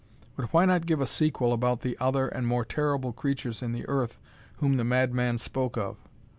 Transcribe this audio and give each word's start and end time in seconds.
But 0.35 0.51
why 0.51 0.65
not 0.65 0.87
give 0.87 0.99
a 0.99 1.05
sequel 1.05 1.53
about 1.53 1.81
the 1.81 1.95
other 1.99 2.27
and 2.27 2.47
more 2.47 2.65
terrible 2.65 3.13
creatures 3.13 3.61
in 3.61 3.71
the 3.71 3.87
earth 3.87 4.17
whom 4.55 4.77
the 4.77 4.83
madman 4.83 5.37
spoke 5.37 5.77
of? 5.77 5.97